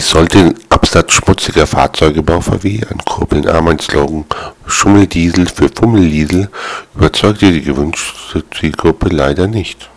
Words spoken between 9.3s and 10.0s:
nicht.